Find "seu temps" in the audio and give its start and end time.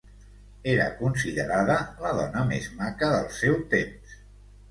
3.41-4.17